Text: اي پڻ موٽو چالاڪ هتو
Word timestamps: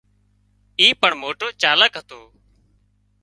اي 0.79 0.87
پڻ 1.01 1.11
موٽو 1.21 1.47
چالاڪ 1.61 1.93
هتو 1.99 2.21